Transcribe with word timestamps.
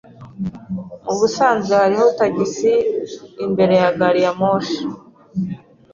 Mubusanzwe 1.03 1.73
hariho 1.81 2.05
tagisi 2.19 2.73
imbere 3.45 3.73
ya 3.81 3.89
gariyamoshi. 3.99 4.81